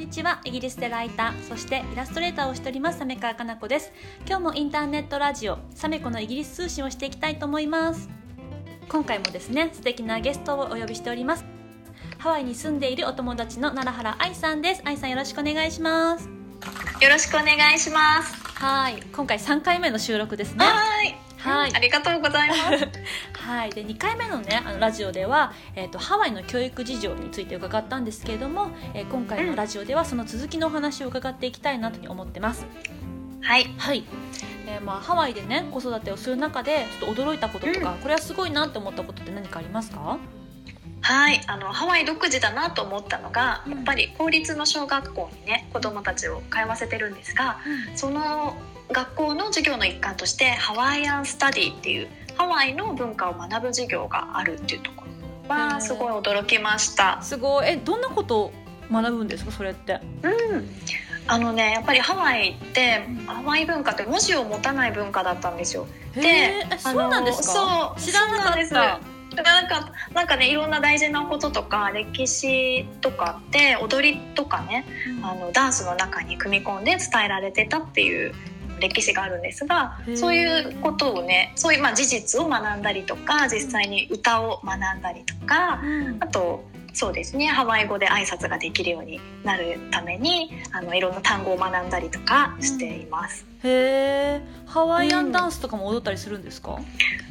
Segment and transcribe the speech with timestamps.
[0.00, 0.40] にちは。
[0.44, 3.92] イギリスでライターそしてイラストレーターをしておりますサメカかな子です。
[4.26, 8.08] 今日もインターネットラジオサメコのイギリス通信をしていきたいと思います。
[8.88, 11.44] 今回もですね素敵なゲストをお呼びしております。
[12.16, 14.82] ハワイに住んでいるお友達の奈良原愛さんです。
[14.86, 16.26] 愛さんよろしくお願いします。
[17.02, 18.34] よろしくお願いします。
[18.54, 19.02] はい。
[19.14, 20.64] 今回3回目の収録ですね。
[20.64, 21.74] はいはい。
[21.74, 22.88] ありがとうございます。
[23.32, 23.70] はい。
[23.70, 32.66] で2回目のねあのラジオでは、えーと、ハワイの教育事情について伺ったんですけれども、えー、今回のラジオではその続きのお話を伺っていきたいなと思ってます。
[33.42, 33.74] はい。
[33.78, 34.04] はい。
[34.66, 40.18] えー、まあ、ハワイでね子育てをする中でちょっと驚いたこととか、うん、これはすごいなって思ったことって何かありますか？
[41.02, 41.40] はい。
[41.46, 47.58] あのハワイ独自だなと思ったのが、やっぱり公立の小学校にね子どもたちを通わせてるんですが、
[47.90, 48.56] うん、その
[48.92, 55.04] 学校の授業の一環としてハワイアンスタディっていうハワイの文化を学ぶ授業があるっていうとこ
[55.48, 57.20] ろはすごい驚きました。
[57.22, 58.52] すごいえどんなことを
[58.90, 60.00] 学ぶんですかそれって？
[60.22, 60.68] うん
[61.26, 65.86] あのねやっぱりハワイってハワイ文化って文字を持たない文化だったんですよ。
[66.14, 67.94] で、そうなんですか？
[67.98, 69.00] 知らなかった。
[69.44, 74.84] なんかなんかねいろんな大事なこととか歴史とかって踊りとかね、
[75.18, 78.34] うん、あのダンスの中に組み込んで伝えられてたっていう
[78.80, 93.46] 歴史があるんですがそういうことをねそういう、まあ、事実を学んだりとか実際に歌を学んだりとか、うん、あとそうですねハワイ語で挨拶ができるようになるためにあのいろんな単語を学んだりとかしています。
[93.62, 96.78] うん、へえハワイアンダンスとかも踊ったりするんですか、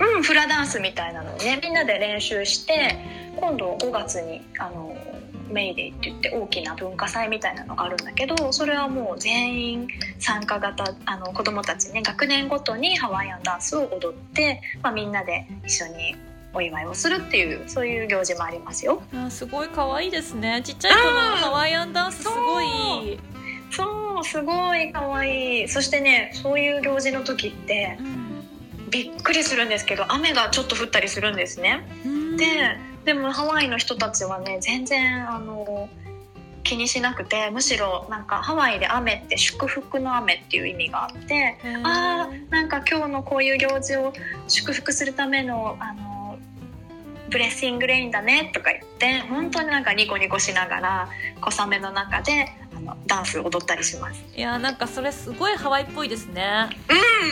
[0.00, 2.98] うん、うん、フラダンスみたいなのをねみんなで練習して
[3.36, 4.96] 今度5月にあの
[5.50, 16.16] メイデーって言って大きな文化祭みたいなのがあるんだけどそれはもう全員参加型あの子どもたちね学年ごとにハワイアンダンスを踊って、まあ、みんなで一緒に
[16.56, 19.02] お祝いをするっていうそういう行事もありますよ。
[19.14, 20.62] あすごい可愛いですね。
[20.64, 23.20] ちっちゃい子のハワイアンダンスすごい。
[23.70, 25.68] そうすごい可愛い。
[25.68, 28.02] そしてねそういう行事の時って、う
[28.86, 31.86] ん、びっくりするんですけど雨がちょっと降ったりするんですね。
[32.38, 35.88] ででもハワイの人たちはね全然あの
[36.64, 44.12] 気にしなくてむしろなんかハワイで雨って祝福の雨っていう意味があってあーなんか今日のこういう行事を
[44.48, 46.36] 祝福するためのあの
[47.30, 51.08] blessing rain だねとか言って本当になんかニコニコしながら
[51.40, 54.24] 小雨の中であのダンス踊ったりします。
[54.34, 56.68] いやなんかそれすごいハワイっぽいですね。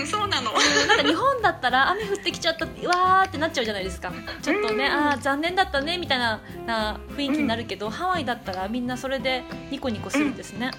[0.01, 4.13] うんそうなの、なんか日本だったら雨降ってきちゃったわーってなっちゃうじゃないですか。
[4.43, 10.71] ちょっとね、ああ残念だったねみたいなな雰囲気になるけど、うん、ハワイだったらみんなそれでニコニコするんですね、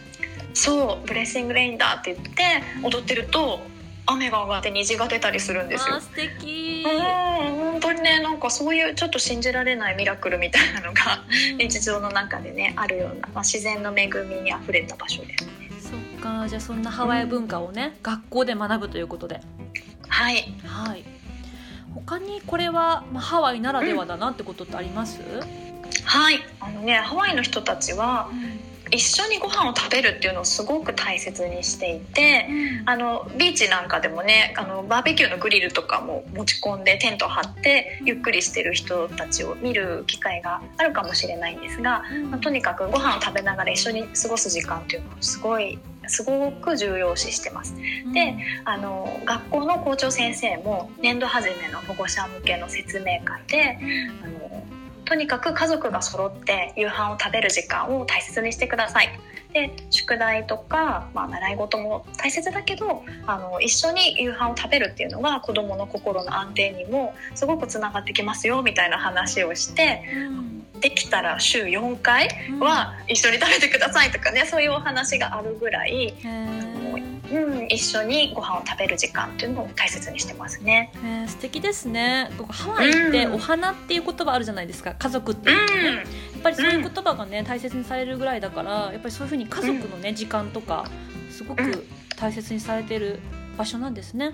[0.49, 3.59] うん、そう blessing rain だって言って踊ってると
[4.07, 5.99] 雨が上がって虹が出たりするんですよ。
[5.99, 6.83] 素敵。
[6.85, 7.35] うん
[7.75, 11.23] 本当にねなんかそういうちょっと信じられないミラクルみたいなのが
[11.57, 15.37] 日常の中でねあるような、まあ、自然の恵みにあふれた場所で。
[15.37, 15.51] すね。
[15.79, 19.41] そっかじゃあそんなハワイ文化をね、うん、学校で学ぶということで。
[20.07, 20.55] はい。
[20.63, 21.03] はい。
[21.93, 25.41] 他にこれは、まあ、ハワイならではだなってことってあります、うん、
[26.03, 26.39] はい。
[26.59, 47.75] あのねハワイの人たちは、うん一緒にご飯を食べるっていうのをすごく大切にしていて、うん、あのビーチなんかでもねあのバーベキューのグリルとかも持ち込んでテントを張ってゆっくりしてる人たちを見る機会があるかもしれないんですが、まあ、とにかくご飯を食べながら一緒に過ごす時間っていうのをすごいすごく重要視してます。
[48.13, 53.79] であの学校の校長先生も年度初めの保護者向けの説明会で
[54.23, 54.64] あの
[55.05, 59.19] とにかく家族が揃って夕飯を食べる時間を大切にしてください。
[59.55, 70.03] で宿題とか、まあ、習い事も大切だけどあの一緒に夕飯を食べるっていうのが子どもの心の安定にもすごくつながってきますよみたいな話をして、
[70.73, 72.27] うん、できたら週4回
[72.59, 76.13] は一緒に食べてくださいとかねそういうお話があるぐらい。
[76.25, 76.74] うん、
[77.69, 80.91] 一緒にご飯を食べる時間っていうのを大切にしてますね。
[80.95, 82.29] えー、素敵ですね。
[82.49, 84.93] ハワイってお花っていう言葉あるじゃないですか。
[84.93, 90.85] 家族っていうね、うん、やっぱりそういう言葉がね大切にされるぐらいだから、やっぱりそういうふうに家族のね時間とか
[91.29, 91.85] すごく
[92.17, 93.19] 大切にされてる
[93.57, 94.31] 場所なんですね。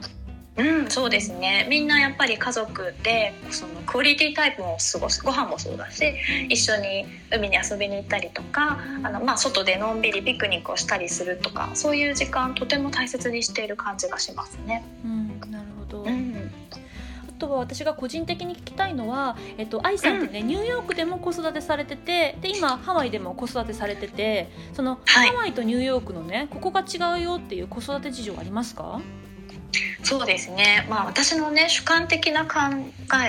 [0.58, 1.66] うん、そうですね。
[1.70, 6.14] みんなやっぱり家族でそのクオリティタイプも過ごすご飯もそうだし
[6.50, 14.84] 一緒に海に遊びに行ったりとかあの、まあ、外でのんびりピクニックをしたりするとかそういう時間とても大切にしている感じがしますね。
[15.06, 16.52] うん、なるほど、うん。
[17.30, 29.02] あとは私が個人的に聞きたいのは、えっと、愛さんってね、うん、ニューヨークでも子育てされててで今ハワイでも子育てされててその、はい、ハワイとニューヨークのねここが違うよっていう子育て事情ありますか？
[30.04, 32.60] そうですね、まあ、私のね主観的な考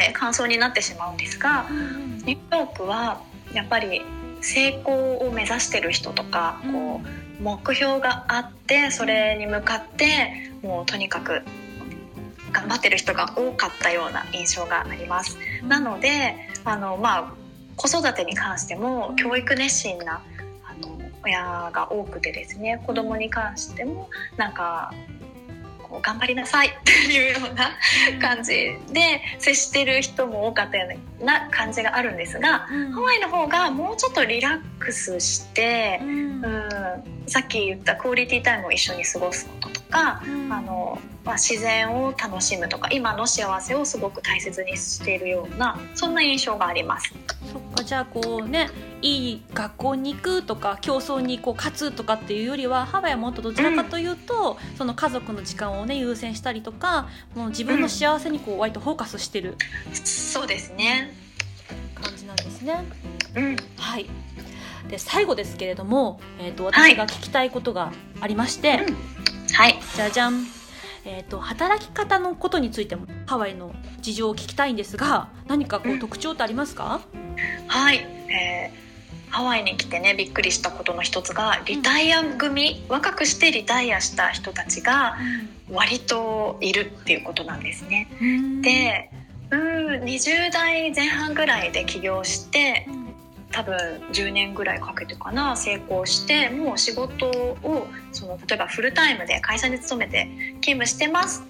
[0.09, 3.23] え感想になってしまうんですが、うん、ニューヨークは
[3.53, 4.03] やっぱり
[4.41, 11.43] 成功を目指してる人とか、こう目標があってそれに向かってもうとにかく
[12.53, 15.39] 頑張ってる人が多かったような印象があります。
[15.67, 17.33] なのであの、まあ、
[17.77, 20.23] 子育てに関しても教育熱心な
[20.65, 24.93] あの親が多くてですね子供に関してもなんか
[25.99, 26.69] う頑張りなさい。
[26.73, 27.77] っていうような
[28.21, 30.89] 感じで接してる人も多かったよ
[31.21, 36.43] うな感じがあるんですが、ハワイの方がもうちょっとリラックスして、うん。
[37.27, 47.15] さっき言ったクオリティタイムを一緒に過ごすこととか、うん、あのまあ、自然を楽しむとか今の幸せをすごく大切にしているようなそんな印象があります。
[47.53, 48.71] そっかじゃあこうね
[49.03, 59.57] いい学校に行くとか競争にこう勝つとかっていうよりはハワイはもっとどちらかというと、うん、その家族の時間をね優先したりとかもう自分の幸せにこう割とフォーカスしてる、
[59.89, 61.13] うん、そうですね。
[61.95, 62.85] 感じなんですね。
[63.37, 64.07] うん、はい
[64.93, 68.87] で最後ですけれども、えーと、私が聞きたいことがありまして、はい、
[69.55, 70.45] はい、じゃじゃん。
[71.05, 77.01] えーと、働き方のことについてもハワイの事情を聞きたいんですが何かこう特徴ってありますか、
[77.67, 85.17] はい、えー、ハワイに来てねびっくりしたことの一つがリタイア組、うん、若くしてリタイアした人たちが
[85.73, 88.09] 割といるっていうことなんですね。
[88.21, 89.11] うん、で
[89.51, 93.02] うん20代前半ぐらいで起業して、うん
[93.53, 93.77] 多分
[94.13, 100.29] 10年ぐらいかけてかな成功してもう仕事をその例えばフルタイムで会社に勤めて
[100.61, 101.45] 勤務してます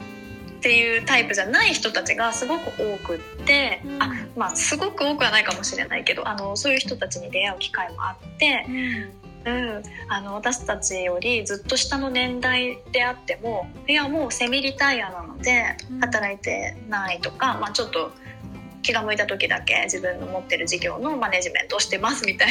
[0.59, 8.67] っていうタイプじゃない人たちがすごく多くって、うん、あまあすごく多くはないかもしれないけどあのそういう人たちに出会う機会もあって。
[9.45, 18.13] うん、あの私たちよりずっと下の年代であってもいやもうセミリタイアなので働いてないとか、まあ、ちょっと
[18.83, 22.49] 気が向いた時だけ自分の持ってる事業のマネジメントをしてますみたい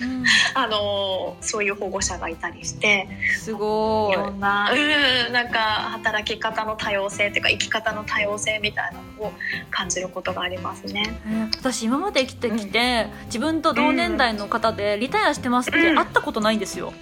[0.00, 3.08] な、うん、あのそういう保護者がいたりして
[3.38, 4.14] すごい。
[4.14, 9.32] いろんなうんなんか働き方の多様性っていうか生き方の多様性みたいなのを
[9.70, 11.20] 感じることがありますね。
[11.58, 16.92] 私今まで生きてきて、うん、自分と同年代の方でリタイアしてますって会ったことないんですよ。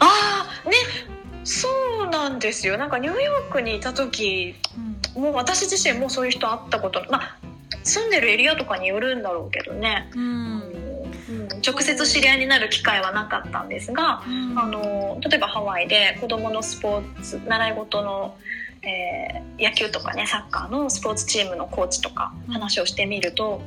[0.00, 0.76] ああね
[1.44, 1.68] そ
[2.04, 2.76] うなんですよ。
[2.76, 4.54] なんかニューヨークにいた時、
[5.16, 7.37] うん、もう私自身もそういう人会ったことまあ
[7.84, 10.58] 住んでるエリアとかによるんだろうけどね、うん、
[11.66, 18.36] 直接知り合いになる機会はなかったんですが、うん、あの例えばハワイで子どものスポーツ習い事の、
[18.82, 23.60] えー、野球とかねサッカーのスポーツチームのコーチとか話をしてみると、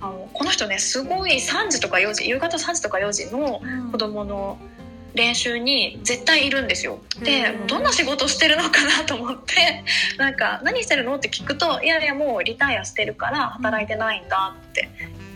[0.00, 3.60] あのこの人ねすごい3時とか4時夕方3時とか4時の
[3.90, 4.77] 子どもの、うん
[5.18, 7.00] 練習に絶対いるんですよ。
[7.22, 9.84] でどんな仕事してるのかなと思って
[10.16, 14.88] なんか「何してるの?」って聞くと「いやいやもうリタイアしてるから働いてないんだ」って。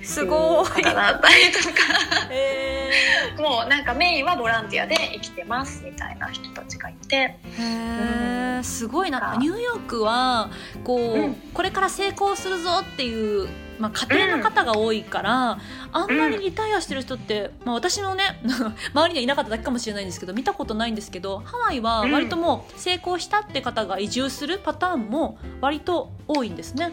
[0.02, 0.82] すごい。
[0.82, 1.72] 方だったりとか。
[3.38, 7.16] もうなんかメインはボランティアで生きてますみたいな人たちがいて。
[7.16, 8.64] へー。
[8.64, 9.36] すごいな。
[9.38, 10.50] ニューヨークは
[10.84, 13.48] こう、うん、これから成功するぞっていう
[13.82, 15.58] まあ、家庭の方が多いから、うん、
[15.90, 18.40] あんまりリタイアしてる人って、まあ、私のね
[18.94, 26.92] 周りにはいなかっただけかもしれないんですけど見たことないんですけどハワイは割ともう成功したって方が移住するパターンも割と多いんですね。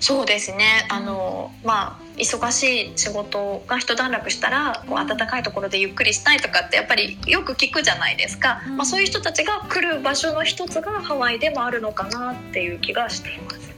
[0.00, 0.86] そうですね。
[0.88, 13.69] あの、まあ忙しい仕事が一段落したらこう暖かいところでゆっくりしたいとかってやっぱりよく聞くじゃないですか、うん、まあ、そういう人たちが来る場所の一つがハワイでもあるのかなっていう気がしています。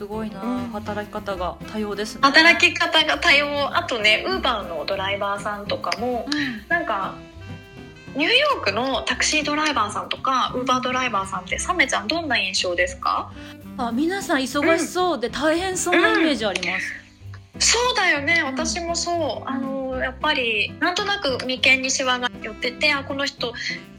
[0.00, 2.20] すごいな、うん、働き方が多様ですね。
[2.22, 3.76] 働き方が多様。
[3.76, 7.16] あとねウーバーのドライバーさんとかも、うん、なんか
[8.16, 13.30] ニューヨークのタクシードライバーさんとかウーバードライバーさんってサメちゃんどんな印象ですか？
[13.76, 16.80] あ皆さん忙しそうで大変そうなイメージありま
[17.58, 18.42] す、そうだよね。
[18.42, 19.50] 私もそう。
[19.50, 23.52] あのやっぱりなんとなく眉間にしわが寄っててあこの人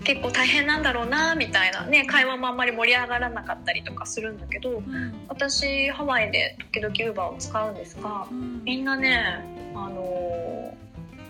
[0.03, 1.85] 結構大変なんだろうなみたいな。
[1.85, 9.43] ね会話もあんまり盛り上がらなかったりとかするんだけど、うん、私ハワイで時々ウーバーを使うんですが、うん、みんなね
[9.75, 10.77] あの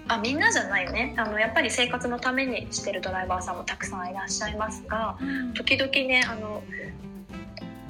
[0.07, 1.15] あみんなじゃないね。
[1.17, 6.63] あのやっぱり生活のためにしてるドライバーさんもたくさんいらっしゃいますが、うん、時々ねあの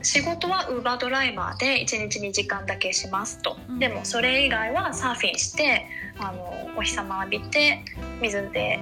[0.03, 7.83] 仕事はウーバードライバーで1日2時間だけしますと、うん、でもそれ以外はサーフィンしてあのお日様浴びて
[8.21, 8.79] 水で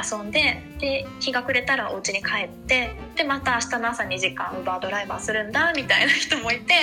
[0.00, 6.74] 遊んでで日が暮れたらお家に帰ってでまた明日の朝2時間ウーバードライバーするんだみたいな人もいて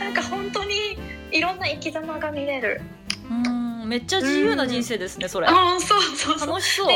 [0.00, 0.74] なんか本当に
[1.30, 2.80] いろんな生き様が見れる。
[3.30, 5.46] うんめっちゃ自由な人生ですね、うん、それ。
[5.46, 6.88] あそうそう楽しそう。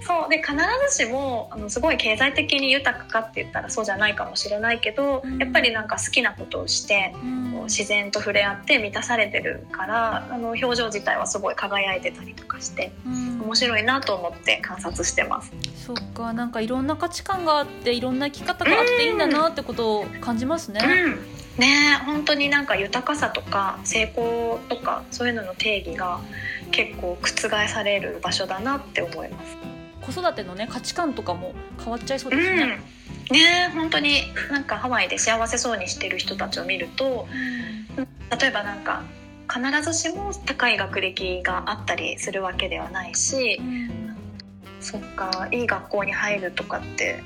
[0.00, 0.54] でそうで必
[0.90, 15.52] ずしもあのすごい経済的に豊かかって言ったらそうじゃないかもしれないけど、うんやっぱりなんか好きなことをして、うんこう自然と触れ合って満たされてるからあの表情自体はすごい輝いてたりとかしてうん面白いなと思って観察してます。
[15.86, 20.80] そっかなんかいろんな価値観があっていろんな生き方があっていいんだなってことを感じますね。
[20.84, 21.66] うんね
[22.00, 26.20] え本当になんか豊かさとか成功とかそういうのの定義が
[26.70, 29.77] 結構覆される場所だなって思います。
[30.12, 32.66] 子育てのね価値観とかも変わっちゃいそううんですね。
[33.30, 37.28] ねえ本当になんかハワイで幸せそうにしてる人たちを見ると
[38.40, 39.02] 例えばなんか
[39.52, 44.16] 必ずしも高い学歴があったりするわけではないしうん。
[44.80, 47.22] そっかいい学校に入るとかって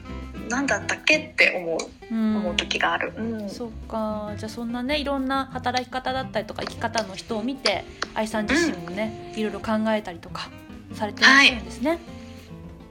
[0.48, 2.36] 何だったっけって思ううん。
[2.38, 3.12] 思う時がある。
[3.16, 3.48] うん。
[3.48, 4.32] そっか。
[4.36, 7.84] じゃあそんなねいろんな働き方だったりとか生き方の人を見て
[8.14, 10.50] 愛さん自身もね、いろいろ考えたりとか
[10.94, 12.21] されていらっしゃるんですね。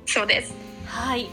[0.05, 0.53] そうです。
[0.85, 1.29] はい。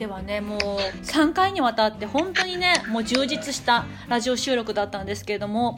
[0.00, 0.58] ではねもう
[1.04, 5.76] 3回にわたって本当にねもう充実したラジオ収録だったんですけれども、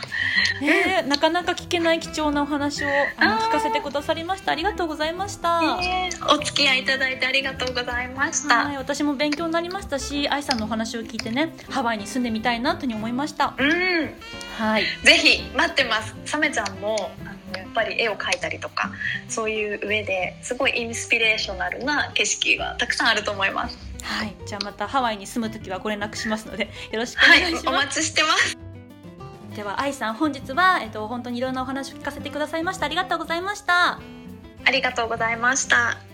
[0.61, 4.52] ね、なかなか聞けない貴重なお話をあの聞かせてくださりました。
[4.52, 5.76] ありがとうございました。
[5.76, 8.67] ねえお付き合いいただいてありがとうございました。
[8.67, 13.57] はい、私も勉強になりましたし愛さんのお話を聞いてねハワイに住んでみたいなというふうに思いました。
[13.59, 14.14] うん。
[14.57, 14.85] はい。
[15.02, 16.14] ぜひ待ってます。
[16.26, 17.11] サメちゃんも
[17.59, 18.92] やっぱり絵を描いたりとか
[19.28, 23.78] そういう上ですごいインスピレーショナルな景色がたくさんあると思います。
[24.02, 28.59] はい、じゃあまたハワイに住む時はご連絡しますのでよろしくおはい願いし、ます、お待ちしてます。
[29.54, 34.00] では愛さん本日は、えっと、本当にいろんなお話を聞かせてくださいましたありがとうございました
[34.64, 36.12] ありがとうございました。